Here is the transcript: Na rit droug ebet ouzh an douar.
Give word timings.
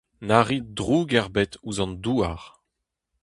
Na 0.27 0.39
rit 0.47 0.67
droug 0.77 1.09
ebet 1.21 1.53
ouzh 1.67 1.81
an 1.83 1.93
douar. 2.03 2.41